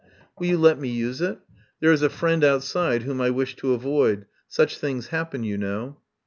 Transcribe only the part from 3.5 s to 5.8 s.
to avoid. Such things happen, you